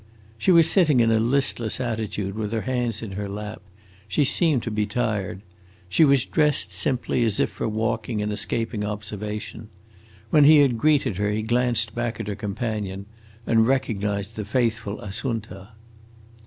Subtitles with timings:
[0.39, 3.61] She was sitting in a listless attitude, with her hands in her lap;
[4.07, 5.43] she seemed to be tired.
[5.89, 9.69] She was dressed simply, as if for walking and escaping observation.
[10.31, 13.05] When he had greeted her he glanced back at her companion,
[13.45, 15.73] and recognized the faithful Assunta.